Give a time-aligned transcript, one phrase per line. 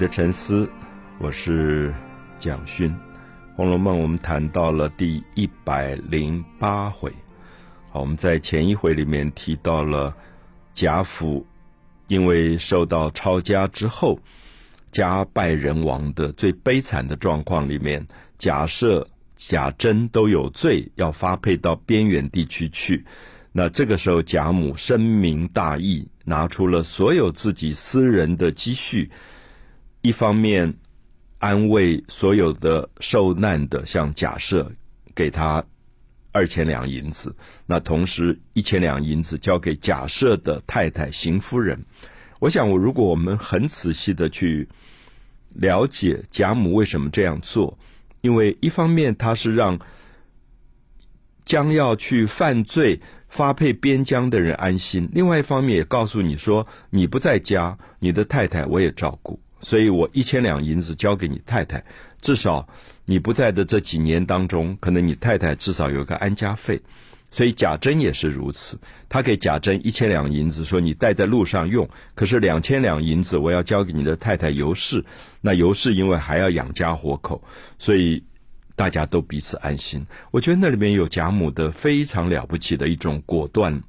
[0.00, 0.66] 的沉思，
[1.18, 1.92] 我是
[2.38, 2.88] 蒋勋。
[3.54, 7.12] 《红楼梦》我们谈到了第一百零八回。
[7.90, 10.16] 好，我们在前一回里面提到了
[10.72, 11.46] 贾府
[12.08, 14.18] 因为受到抄家之后
[14.90, 18.02] 家败人亡的最悲惨的状况里面，
[18.38, 19.06] 假设
[19.36, 23.04] 贾珍都有罪，要发配到边远地区去。
[23.52, 29.10] 那这个时候，贾母深明大义，拿出了所有自己私人的积蓄。
[30.02, 30.74] 一方面
[31.38, 34.70] 安慰所有的受难的，像假设
[35.14, 35.64] 给他
[36.32, 37.34] 二千两银子，
[37.66, 41.84] 那同时一千两银子交给假设的太太邢夫人。
[42.38, 44.68] 我想，我如果我们很仔细的去
[45.54, 47.78] 了解贾母为什么这样做，
[48.22, 49.78] 因为一方面他是让
[51.44, 59.38] 将要去犯罪发配边疆的人安心，另外一方面也告诉你说，你不在家，你的太太我也照顾。
[59.62, 61.84] 所以我一千两银子交给你太太，
[62.20, 62.66] 至少
[63.04, 66.80] 你不在的这几年当中，可能你太太至少有个安家费。
[67.32, 68.76] 所以贾珍也是如此，
[69.08, 71.88] 他给贾珍一千两银子，说你带在路上用。
[72.14, 75.04] 可是两千两银子我要交给你的太太尤氏，
[75.40, 77.40] 那尤氏因为还要养家活口，
[77.78, 78.20] 所以
[78.74, 80.04] 大家都彼此安心。
[80.32, 83.80] 我觉得那里面有贾母的非常了不起的一种果断、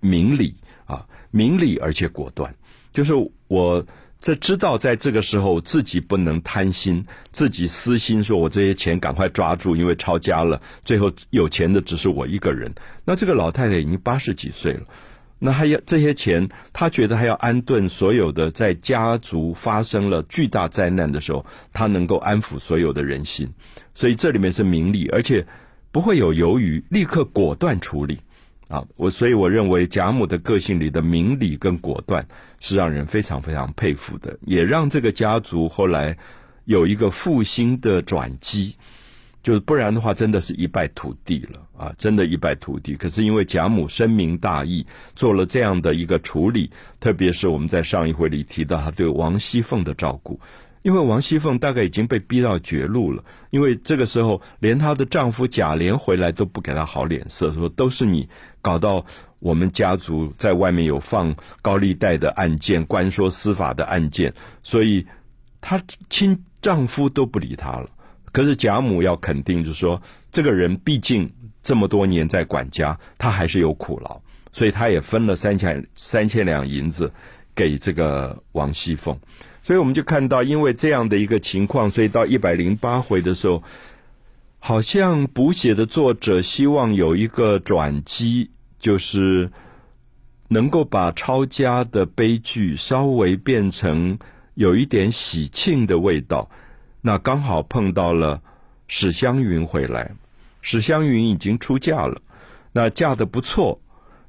[0.00, 2.54] 明理啊，明理而且果断，
[2.92, 3.14] 就是
[3.46, 3.86] 我。
[4.20, 12.74] 这知道在这个时候自己不能贪心，自己私心，说我这些钱赶快抓住，因为抄家了，最后有钱的只是我一个人。
[13.04, 14.82] 那这个老太太已经八十几岁了，
[15.38, 23.54] 那还要这些钱，她觉得还要安顿所有的，在家族发生了巨大灾难的时候，她能够安抚所有的人心。
[23.94, 25.46] 所以这里面是名利，而且
[25.92, 28.18] 不会有犹豫，立刻果断处理。
[28.68, 32.26] 啊，我所以我认为贾母的个性里的明理跟果断
[32.60, 36.16] 是让人非常非常佩服的，也让这个家族后来
[36.66, 38.76] 有一个复兴的转机。
[39.40, 41.94] 就是不然的话，真的是一败涂地了啊！
[41.96, 42.94] 真的，一败涂地。
[42.96, 50.38] 可是因为贾母深明大义，做了这样的一个处理，特别是我们在上一回里提到他对王熙凤的照顾。
[50.82, 58.28] 因为王熙凤大概已经被逼到绝路了，因为这个时候连她的丈夫贾琏回来都不给她好脸色，说都是你
[58.62, 59.04] 搞到
[59.38, 65.06] 我们家族在外面有放高利贷的案件、官说司法的案件，所以
[65.60, 67.90] 她亲丈夫都不理她了。
[68.30, 70.00] 可是贾母要肯定，就是说
[70.30, 74.20] 这个人毕竟这么多年在管家，他还是有苦劳，
[74.52, 77.12] 所以他也分了三千三千两银子
[77.54, 79.18] 给这个王熙凤。
[79.68, 83.62] 所以我们就看到，因为这样的一个情况，所以到一百零八回的时候，
[84.58, 89.50] 好像补写的作者希望有一个转机，就是
[90.48, 94.18] 能够把抄家的悲剧稍微变成
[94.54, 96.48] 有一点喜庆的味道。
[97.02, 98.40] 那刚好碰到了
[98.86, 100.12] 史湘云回来，
[100.62, 102.18] 史湘云已经出嫁了，
[102.72, 103.78] 那嫁的不错。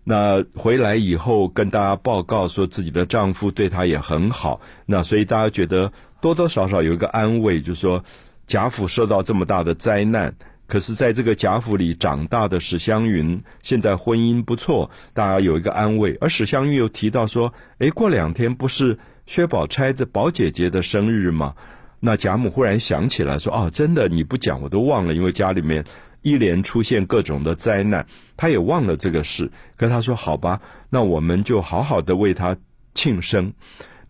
[0.10, 8.04] 那回来以后跟大家报告说自己的丈夫对她也很好，那所以大家觉得多多少少有一个安慰，就是说
[8.48, 10.34] 贾府受到这么大的灾难，
[10.66, 16.18] 可是在这个贾府里长大的史湘云现在婚姻不错，大家有一个安慰。
[16.20, 18.98] 而史湘云又提到说，哎，过两天不是
[19.28, 21.54] 薛宝钗的宝姐姐的生日吗？
[22.00, 25.86] 那贾母忽然想起来说，哦，真的你不讲我都忘了，因为家里面。
[26.22, 29.50] 一连出现各种的灾难，他也忘了这个事。
[29.78, 30.60] 可他说：“好吧，
[30.90, 32.56] 那我们就好好的为他
[32.94, 33.54] 庆生。”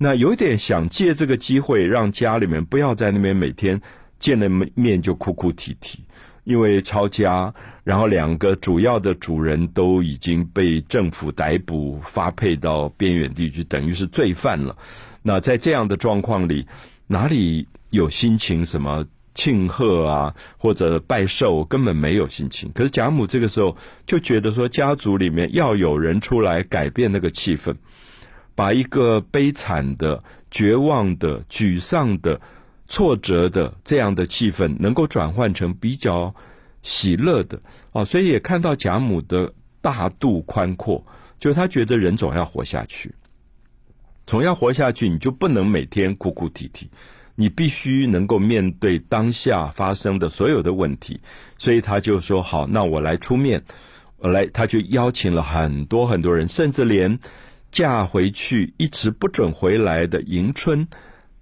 [0.01, 3.79] 那有点想借这个机会，让家里面不要在那边每天
[4.17, 6.03] 见了面就哭哭啼啼，
[6.45, 7.53] 因为抄家，
[7.83, 14.75] 然后两个主要的主人都已经被政府逮捕，发配到边远地区，等于是罪犯了。
[15.21, 16.65] 那在这样的状况里，
[17.05, 19.05] 哪里有心情什么？
[19.35, 22.71] 庆贺啊，或者拜寿，根本没有心情。
[22.73, 27.73] 可是贾母这个时候就觉得说，家族里面要有人出来改变那个气氛，
[28.55, 32.41] 把一个悲惨的、绝望的、沮丧的、
[32.87, 36.33] 挫折的这样的气氛，能够转换成比较
[36.81, 37.61] 喜乐的
[37.93, 38.03] 啊。
[38.03, 41.05] 所以也看到贾母的大度宽阔，
[41.39, 43.13] 就他觉得人总要活下去，
[44.25, 46.89] 总要活下去，你就不能每天哭哭啼啼。
[47.39, 51.21] 你必须能够面对当下发生的所有的问题，
[51.57, 53.63] 所以他就说：“好，那我来出面，
[54.17, 57.17] 我来。”他就邀请了很多很多人，甚至连
[57.71, 60.85] 嫁回去一直不准回来的迎春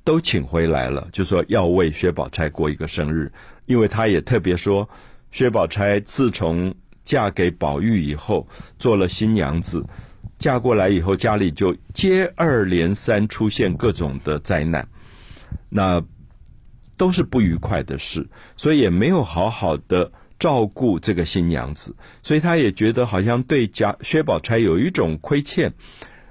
[0.03, 3.31] 都请回来了，就说要为薛宝钗过一个生日。
[3.65, 4.87] 因为他也特别说，
[5.31, 8.47] 薛宝钗自从嫁给宝玉以后，
[8.77, 9.83] 做了新娘子，
[10.37, 14.87] 嫁过来以后，家里就接二连三出现各种的灾难。
[15.69, 16.03] 那
[16.97, 25.73] 都是不愉快的事，所以也没有好好的照顾这个新娘子，所以他也觉得好像对贾薛宝钗有一种亏欠。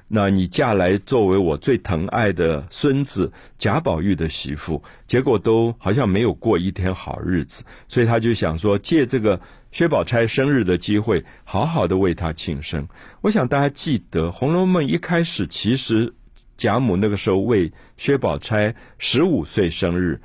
[0.09, 9.41] 那你嫁来作为我最疼爱的孙子贾宝玉的媳妇，结果都好像没有过一天好日子，所以他就想说借这个
[9.73, 12.87] 薛宝钗生日的机会，好好的为她庆生。
[13.21, 16.15] 我想大家记得《红楼梦》一开始，其实
[16.57, 20.21] 贾母那个时候为薛宝钗十五岁生日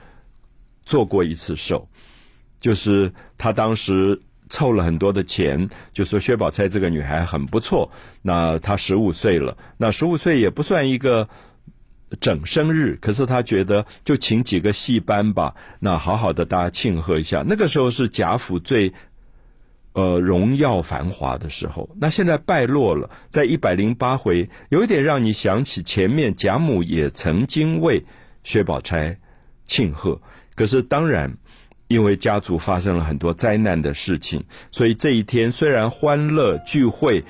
[0.83, 1.87] 做过一次寿，
[2.59, 4.21] 就是他当时。
[4.53, 7.89] 凑了很多的钱，就说薛宝钗这个女孩很不错。
[8.21, 11.29] 那她十五岁了，那十五岁也不算一个
[12.19, 17.45] 整生日，可是他觉得就请几个戏班吧，那好好的大家庆贺一下。
[17.47, 18.91] 那个时候是贾府最
[19.93, 28.05] 呃荣耀繁华的时候，那现在败落了，在一百零八回，有一点让你想起前面贾母也曾经为
[28.43, 29.17] 薛宝钗
[29.65, 30.21] 庆贺，
[30.55, 31.37] 可是当然。
[31.87, 34.41] 因为家族发生了很多灾难的事情，
[34.71, 37.21] 所以这一天虽然欢乐聚会，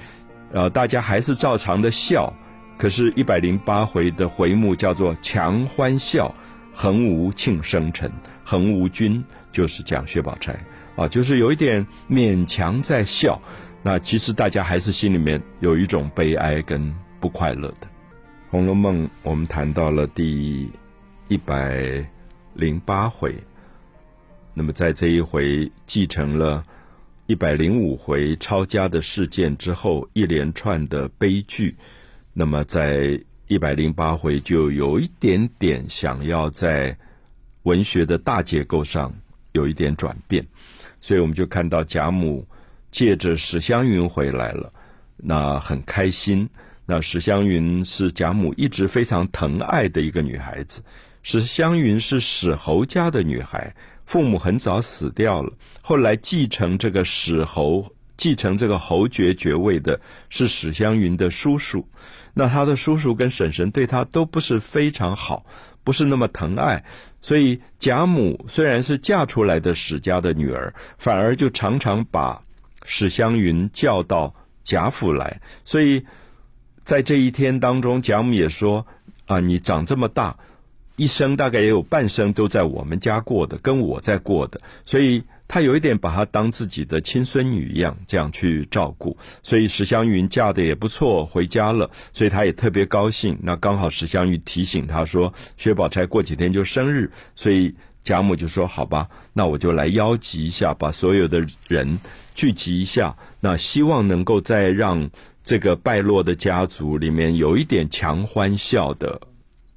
[0.51, 2.31] 呃，大家还是照常的笑。
[2.77, 6.35] 可是，一百零八回的回目叫做“强欢笑，
[6.75, 8.11] 横无庆生辰”，
[8.45, 10.55] 横无君就是讲薛宝钗
[10.95, 13.41] 啊，就是有一点勉强在笑。
[13.83, 17.87] 那其实大家还是心里面有一种悲哀跟不快乐的。
[18.51, 20.69] 《红楼梦》我们谈到了第
[21.27, 22.05] 一百
[22.53, 23.33] 零八回。
[24.53, 26.63] 那么，在这一回继承了
[27.25, 31.75] 一百零五回抄家的事件之后，一连串的悲剧，
[32.33, 33.17] 那么在
[33.47, 36.95] 一百零八回就有一点点想要在
[37.63, 39.13] 文学的大结构上
[39.53, 40.45] 有一点转变，
[41.01, 42.47] 所以我们就看到贾母
[42.89, 44.71] 借着史湘云回来了，
[45.17, 46.47] 那很开心。
[46.85, 50.81] 那史湘云是贾母一直非常疼爱的一个女孩子，
[51.23, 53.73] 史湘云是史侯家的女孩。
[54.05, 57.89] 父母很早死掉了，后来继承这个史侯，
[58.21, 61.87] 继承这个侯爵爵位的是史湘云的叔叔。
[62.35, 65.43] 那他的叔叔跟婶婶对他都不是非常好，
[65.83, 66.83] 不是那么疼爱，
[67.19, 72.43] 所以贾母虽然是嫁出来的史家的女儿，反而就常常把
[72.83, 75.41] 史湘云叫到贾府来。
[75.65, 76.05] 所以
[76.83, 78.85] 在这一天当中，贾母也说
[79.25, 80.37] ：“啊，你长这么大。”
[80.97, 89.17] 一生大概也有半生都在我们家过的，跟我在过的，所以他有一点把她当自己的亲孙女一样，这样去照顾。
[89.43, 93.37] 所以史湘云嫁的也不错，回家了，所以他也特别高兴。
[93.43, 101.99] 那刚好史湘云提醒他说，薛宝钗过几天就生日，所以贾母就说：“好吧，那我就来邀集一下，把所有的人
[102.33, 105.09] 聚集一下，那希望能够再让
[105.43, 109.19] 这个败落的家族里面有一点强欢笑的。”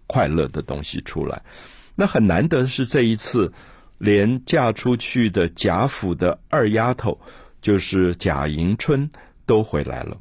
[0.06, 1.42] 快乐的东西出来，
[1.94, 3.50] 那很难得是这一次，
[4.04, 7.18] 连嫁出去的贾府的二丫头，
[7.62, 9.10] 就是贾迎春
[9.46, 10.18] 都回来了。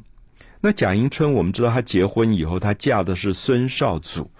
[0.61, 4.31] 那贾迎春，我们知道她结婚以后，她嫁的是孙少祖，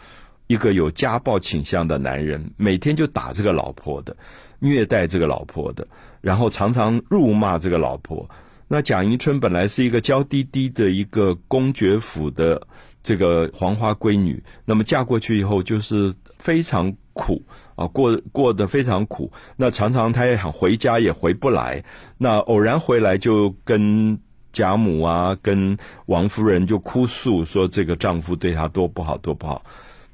[0.47, 4.15] 一个有家暴倾向的男人，每天就打这个老婆的，
[4.59, 5.85] 虐待这个老婆的，
[6.21, 8.29] 然后常常辱骂这个老婆。
[8.69, 12.65] 那贾迎春本来是一个娇滴滴的一个公爵府的。
[13.05, 17.41] 这个黄花闺女，那么嫁过去以后就是非常苦
[17.75, 19.31] 啊，过过得非常苦。
[19.55, 21.83] 那常常她也想回家，也回不来。
[22.17, 24.19] 那偶然回来，就跟
[24.51, 25.77] 贾母啊，跟
[26.07, 29.63] 王夫人就哭诉说，这个丈夫对她多不好，多不好。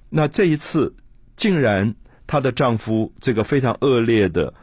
[0.09, 0.93] 那这一次，
[1.35, 1.95] 竟然
[2.27, 4.53] 她的丈夫这个非常恶劣的。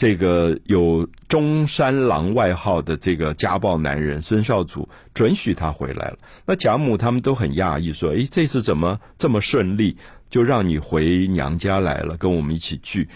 [0.00, 6.18] 这个有中山狼外号的这个家暴男人孙少祖准许他回来了。
[6.46, 9.96] 那贾母他们都很讶异，说：“诶，这次怎么这么顺利，
[10.28, 13.08] 就让你回娘家来了，跟我们一起聚？”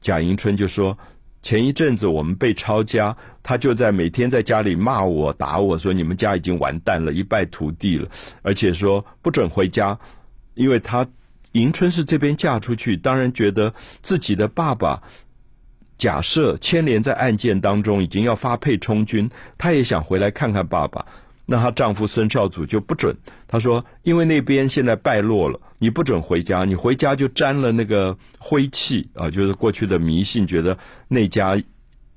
[0.00, 0.96] 贾迎春就说
[1.42, 8.08] ：“前一阵子我们被抄家，他就在每天在家里骂我、打我，说你们家已经完蛋了，一败涂地了，
[8.42, 9.98] 而且说不准回家，
[10.54, 11.06] 因为他
[11.52, 15.02] 迎春是这边嫁出去，当然觉得自己的爸爸。”
[15.98, 21.02] 假设牵连在案件当中，已经要发配充军，她也想回来看看爸爸。
[21.46, 23.16] 那她丈夫孙少祖就不准，
[23.48, 30.76] 他说：“因为那边现在败落了，你不准回家，你回家就沾了那个灰气啊，就是过去的迷信，觉得
[31.08, 31.60] 那家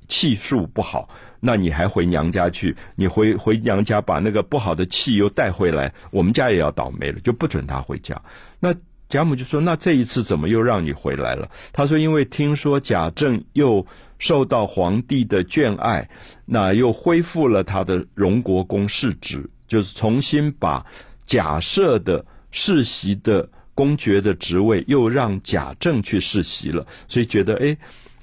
[0.07, 1.09] 气数不好。
[1.39, 2.75] 那你还回娘家去？
[2.95, 8.21] 你回回娘家把那个不好的气又带回来，我们家也要倒霉了，就不准他回家。
[8.59, 8.73] 那。”
[9.09, 13.83] 贾母就说：“那这一次怎么又让你回来了？”他说：“因为听说贾政又
[14.19, 16.07] 受到皇帝的眷爱，
[16.45, 20.85] 那又恢复了他的荣国公世职，就是重新把
[21.25, 27.77] 假设的世袭的公爵的职位，又让贾政去世袭了，所以觉得哎，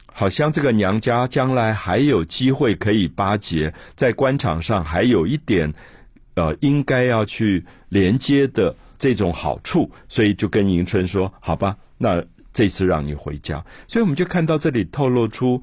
[0.07, 5.73] 好像这个娘家将来还有机会可以巴结，在官场上还有一点
[6.35, 15.63] 呃应该要去连接的这种好处，所以就跟迎春说：“好吧，那这次让你回家。”所以我们就看到这里透露出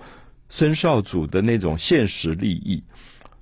[0.50, 2.84] 孙少祖的那种现实利益。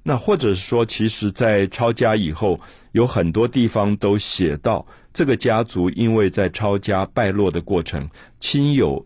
[0.04, 2.60] 那或者是说，其实，在抄家以后，
[2.92, 9.06] 有很多地方都写到，这个家族因为在抄家败落的过程，亲友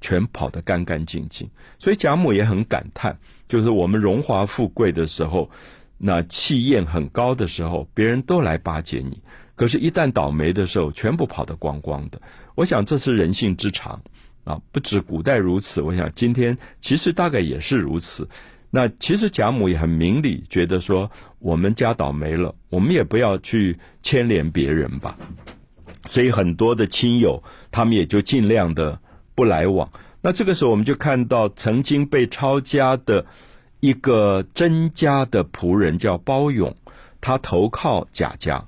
[0.00, 3.18] 全跑得干干净净，所以贾母也很感叹，
[3.48, 5.50] 就是我们荣华富贵的时候，
[5.96, 9.20] 那气焰很高的时候，别人都来巴结你，
[9.56, 12.22] 可是，一旦倒霉的时候，全部跑得光光的。
[12.54, 14.00] 我想这是人性之常
[14.44, 18.28] 啊，不止古代如此，我想今天其实大概也是如此。
[18.70, 25.16] 那其实贾母也很明理，觉得说我们家倒霉了，我们也不要去牵连别人吧。
[26.04, 29.00] 所以很多的亲友，他们也就尽量的
[29.34, 29.90] 不来往。
[30.20, 33.24] 那这个时候，我们就看到曾经被抄家的
[33.80, 36.76] 一个甄家的仆人叫包勇，
[37.22, 38.62] 他投靠贾家。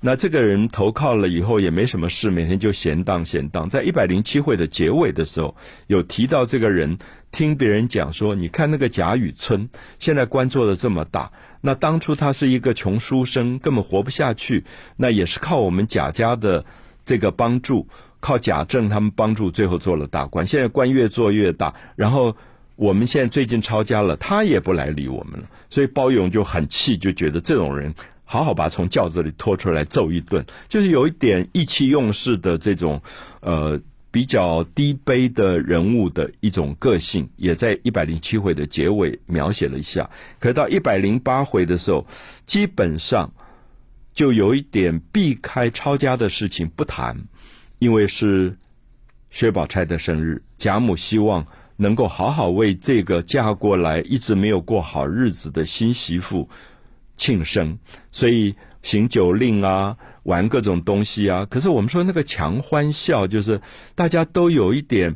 [0.00, 3.68] 那这个人投靠了以后也没什么事，每天就闲荡闲荡。
[3.68, 6.98] 在一百零七会的结尾的时候，有提到这个人。
[7.32, 9.68] 听别人讲说，你看那个贾雨村，
[9.98, 14.64] 现在官做的这么大，那当初他是一个穷书生，根本活不下去。
[14.96, 16.64] 那也是靠我们贾家的
[17.04, 17.88] 这个帮助，
[18.20, 20.46] 靠贾政他们帮助，最后做了大官。
[20.46, 22.34] 现在官越做越大，然后
[22.74, 25.46] 我们现在最近抄家了，他也不来理我们了。
[25.68, 33.02] 所以包勇就很气，就觉得这种人好好把从轿子里拖出来揍一顿，就是有一点意气用事的这种
[33.40, 33.78] 呃。
[34.16, 40.08] 比较低卑的人物的一种个性，也在一百零七回的结尾描写了一下。
[40.40, 42.06] 可到一百零八回的时候，
[42.46, 43.30] 基本上
[44.14, 47.14] 就有一点避开抄家的事情不谈，
[47.78, 48.56] 因为是
[49.28, 51.46] 薛宝钗的生日，贾母希望
[51.76, 56.48] 能够好好为这个嫁过来一直没有过好日子的新媳妇
[57.18, 57.78] 庆生，
[58.10, 58.54] 所以
[58.86, 59.96] 行酒令啊。
[60.26, 61.46] 玩各种东西啊！
[61.48, 63.60] 可是我们说那个强欢笑，就是
[63.94, 65.14] 大家都有一点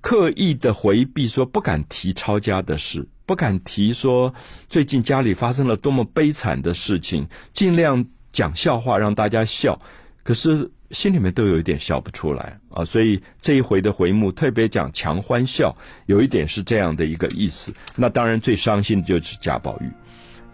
[0.00, 4.32] 刻意的回避，说不敢提抄家的事，不敢提说
[4.68, 9.76] 最近家里发生了多么悲惨的事情，尽量讲笑话让大家笑，
[10.22, 12.84] 可是心里面都有一点笑不出来啊！
[12.84, 17.74] 所以这一回的回目特别讲强欢笑，有一点是这样的一个意思。
[17.96, 19.90] 那当然最伤心的就是贾宝玉，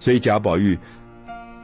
[0.00, 0.78] 所以贾宝玉。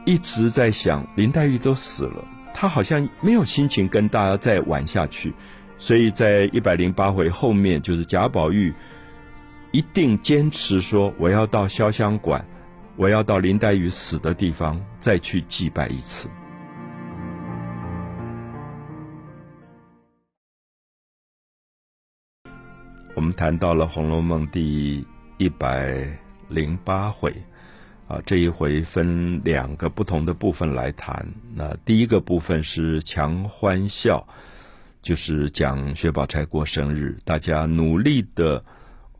[0.05, 5.33] 一直在想林黛玉都死了，他好像没有心情跟大家再玩下去，
[5.79, 8.71] 所以在一百零八回后面，就是贾宝玉
[9.71, 12.45] 一定坚持说我要到潇湘馆，
[12.95, 16.29] 我要到林黛玉死的地方再去祭拜一次。
[23.15, 25.03] 我们谈到了《红楼梦》第
[25.37, 26.07] 一百
[26.47, 27.33] 零八回。
[28.07, 31.27] 啊，这一回分两个不同的部分来谈。
[31.55, 34.27] 那第一个部分是强欢笑，
[35.01, 38.63] 就是讲薛宝钗过生日，大家努力的，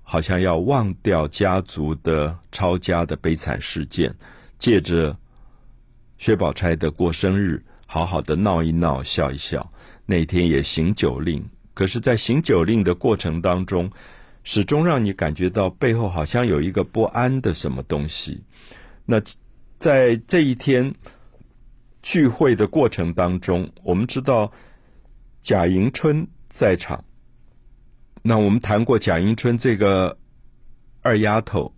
[0.04, 4.13] 好像要忘掉家族的抄家的悲惨事件，
[4.60, 5.18] 借着
[6.20, 9.72] 薛宝钗的过生日，好好的闹一闹，笑一笑。
[10.06, 13.92] 那天也行酒令，可是，在行酒令的过程当中。
[14.46, 18.42] 始终让你感觉到背后好像有一个不安的什么东西。
[19.06, 19.22] 那
[19.78, 20.94] 在这一天
[22.02, 24.50] 聚会的过程当中，我们知道
[25.42, 27.04] 贾迎春在场。
[28.22, 30.18] 那我们谈过贾迎春这个
[31.02, 31.74] 二丫头，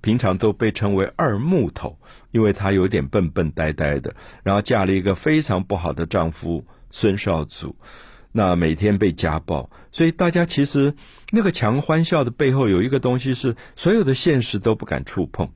[0.00, 1.96] 平常都被称为二木头，
[2.32, 7.74] 因为她有点笨笨呆呆的，然后嫁了一个非常不好的丈夫孙少祖。
[8.36, 10.92] 那每天被家暴，所以大家其实
[11.30, 15.48] 那个强欢笑的背后有一个东西是所有的现实都不敢触碰，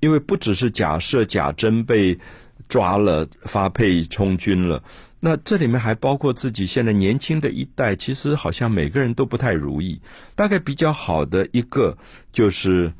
[0.00, 2.18] 因为不只是假设贾珍被
[2.66, 4.82] 抓了发配充军了，
[5.20, 10.02] 那这里面还包括自己现在年轻的一代，其实好像每个人都不太如意。
[10.34, 11.96] 大概比较好的一个
[12.32, 12.92] 就是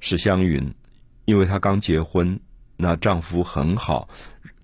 [0.00, 0.74] 史湘云，
[1.24, 2.40] 因为她刚结婚，
[2.76, 4.08] 那丈夫很好，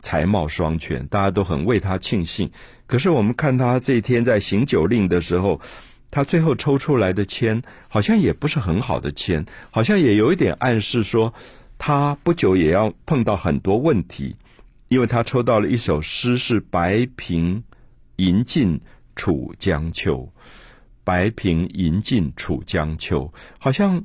[0.05, 2.51] 才貌双全，大家都很为他庆幸。
[2.87, 5.63] 可是我们看他这一天在行酒令的时候，
[6.11, 11.33] 他最后抽出来的签好像也不是很好的签，好像也有一点暗示说
[11.79, 14.37] 他不久也要碰到很多问题，
[14.89, 17.65] 因为他抽到了一首诗是“白瓶
[18.17, 18.83] 吟尽
[19.17, 20.31] 楚江秋
[21.03, 24.05] ”，“白瓶吟尽楚江秋”，好像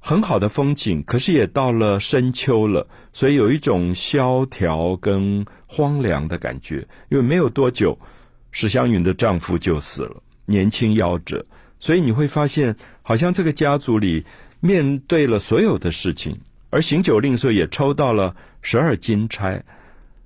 [0.00, 6.86] 很好的风景，可是也到了深秋了，所以有一种萧条跟荒凉的感觉。
[7.10, 7.98] 因为没有多久，
[8.50, 11.44] 史湘云的丈夫就死了，年轻夭折，
[11.80, 14.24] 所以你会发现，好像这个家族里
[14.60, 16.38] 面对了所有的事情。
[16.70, 19.62] 而行酒令时候也抽到了十二金钗，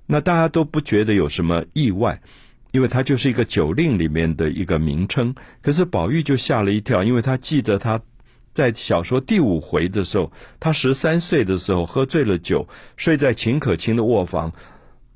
[0.05, 2.21] 那大家都不觉得有什么意外，
[2.71, 5.33] 因为它就是一个酒令里面的一个名称。
[5.61, 7.99] 可是宝玉就吓了一跳，因为他记得他
[8.53, 14.51] 在小说第五回的时候，他十三岁的时候喝醉了酒，睡在秦可卿的卧房，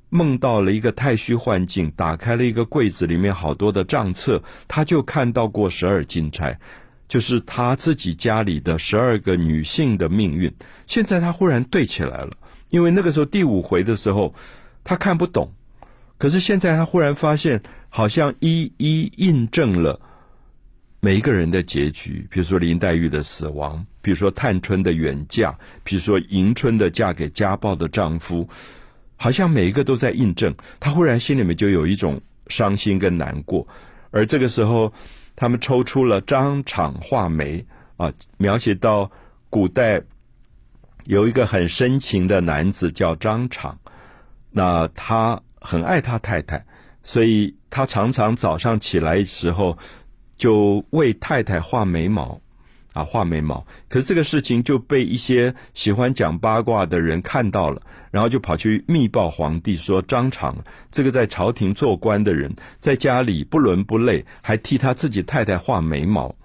[0.09, 6.59] 梦到了一个太虚幻境，打开了一个柜子，里面好多的账册，他就看到过十二金钗。
[7.07, 10.53] 就是他自己家里的十二个女性的命运，
[10.87, 12.31] 现在他忽然对起来了。
[12.69, 14.35] 因为那个时候第五回的时候，
[14.83, 15.53] 他看不懂，
[16.17, 20.01] 可是现在他忽然发现，好像一一印证了
[21.07, 22.27] 每一个人的结局。
[22.29, 28.45] 比如说林黛玉的死亡，比如说探春的远嫁，比如说迎春的嫁给家暴的丈夫，
[29.15, 30.53] 好像每一个都在印证。
[30.81, 33.65] 他忽然心里面就有一种伤心跟难过，
[34.11, 34.91] 而这个时候。
[35.39, 37.63] 他们抽出了张敞画眉
[37.95, 39.11] 啊，描写到
[39.51, 40.01] 古代
[41.03, 43.77] 有一个很深情的男子叫张敞，
[44.49, 46.65] 那他很爱他太太，
[47.03, 49.77] 所以他常常早上起来时候
[50.37, 52.39] 就为太太画眉毛。
[52.93, 57.79] 啊，画眉毛，可是这个事情就被一些喜欢讲八卦的人看到了，
[58.09, 60.57] 然后就跑去密报皇帝说张敞
[60.89, 66.35] 这个在朝廷做官的人，在家里不伦不类，还替他自己太太画眉毛。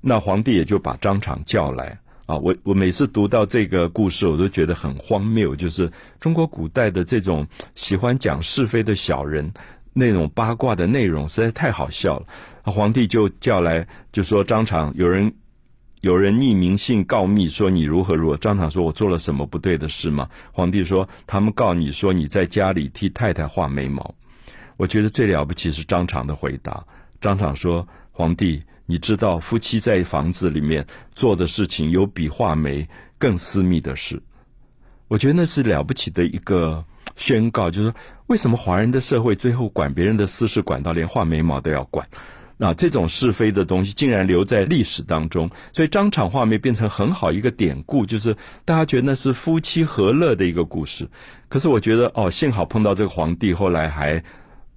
[0.00, 5.90] 那皇帝也就把张敞叫来啊，我我每次读到这个故事，我都觉得很荒谬，就是
[6.20, 9.50] 中国古代的这种喜欢讲是非的小人，
[9.98, 12.26] 那种八卦的内容实在太好笑了。
[12.72, 15.34] 皇帝就叫来，就说张敞有人。
[16.00, 18.36] 有人匿名信告密说你如何如何？
[18.36, 24.14] 张敞说：“我做了什么不对的事吗？”皇帝说：“他们告你说你在家里替太太画眉毛。”
[24.78, 26.86] 我觉得最了不起是张敞的回答。
[27.20, 32.86] 张敞说：“皇帝，你知道夫妻在房子里面做的事情有比画眉
[33.18, 34.22] 更私密的事。”
[35.08, 36.84] 我觉得那是了不起的一个
[37.18, 37.94] 宣告，就是说
[38.28, 42.08] 为什么华人的社会最后管别人的私事管到连画眉毛都要管？
[42.60, 51.08] 那这种是非的东西竟然留在历史当中，所以张敞画眉变成很好一个典故，就是大家觉得那是夫妻和乐的一个故事。
[51.48, 54.24] 可是我觉得哦，幸好碰到这个皇帝，后来还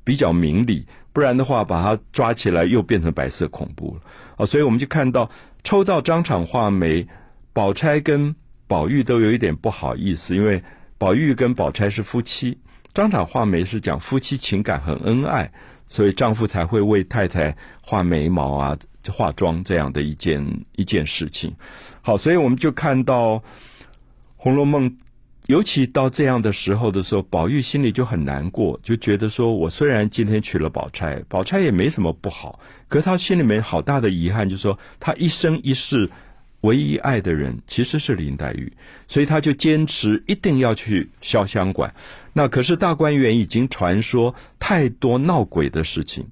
[0.04, 4.02] 比较明理，不然的话把他抓起来又变成白色恐怖了。
[4.38, 5.32] 哦，所以我们就看到
[5.64, 7.08] 抽到张敞画眉，
[7.52, 8.36] 宝钗跟
[8.68, 10.64] 宝玉都有一点不好意思，因为
[11.02, 12.60] 宝玉跟宝钗是夫妻，
[12.94, 15.52] 张敞画眉是讲夫妻情感很恩爱。
[15.88, 18.78] 所以丈夫才会为太太画眉毛啊、
[19.10, 21.56] 化妆这样的一件一件事情。
[22.04, 23.38] 好，所以我们就看到
[24.36, 24.92] 《红楼梦》，
[25.48, 36.12] 尤其到这样的时候的时候，宝玉心里就很难过，就觉得说我虽然今天娶了宝钗，宝钗也没什么不好，可他心里面好大的遗憾，就是说他一生一世
[36.62, 38.72] 唯一爱的人其实是林黛玉，
[39.08, 41.94] 所以他就坚持一定要去潇湘馆。
[42.34, 46.26] 那可是大观园已经传说太多闹鬼的事情，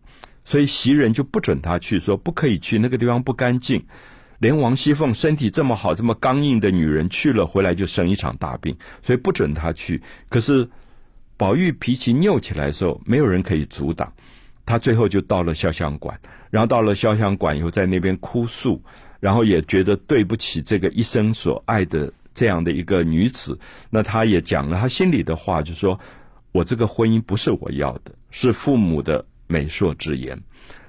[0.44, 3.84] 所以袭人就不准他去，说不可以去那个地方不干净。
[4.38, 10.02] 连王熙凤身体这么好、这么刚硬的女人去了，回来就生一场大病，所以不准她去。
[10.30, 10.70] 可是
[11.36, 14.14] 宝玉脾气拗起来的时候，没有人可以阻挡，
[14.66, 16.18] 他最后就到了潇湘馆，
[16.50, 18.82] 然后到了潇湘馆以后，在那边哭诉，
[19.20, 22.12] 然后也觉得对不起这个一生所爱的。
[22.32, 26.00] 这样的一个女子，那她也讲了她心里的话，就说
[26.54, 30.40] ：“我这个婚姻不是我要的，是父母的媒妁之言。”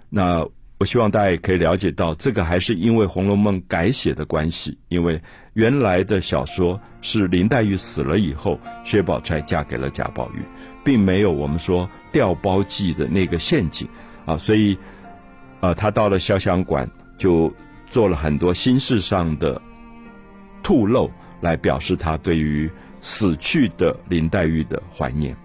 [0.08, 0.46] 那
[0.78, 5.20] 我希望大家也可以了解到，这个还是因为《红楼梦》改写的关系，因为
[5.54, 10.42] 原来的小说是林黛玉死了以后，薛宝钗嫁给了贾宝玉，
[10.84, 13.88] 并没有我们说调包计的那个陷阱
[14.24, 14.78] 啊，所以，
[15.60, 16.88] 呃，他到了潇湘馆
[17.18, 17.52] 就
[17.90, 19.60] 做了很多心事上的
[20.62, 21.10] 吐露。
[21.40, 25.36] 来表示他对于死去的林黛玉的怀念。